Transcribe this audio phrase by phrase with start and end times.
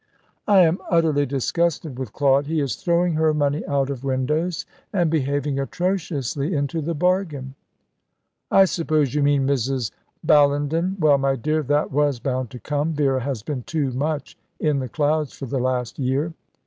[0.47, 2.47] "I am utterly disgusted with Claude.
[2.47, 7.53] He is throwing her money out of windows, and behaving atrociously into the bargain."
[8.49, 9.91] "I suppose you mean Mrs.
[10.25, 10.97] Bellenden.
[10.99, 12.93] Well, my dear, that was bound to come.
[12.93, 16.33] Vera has been too much in the clouds for the last year.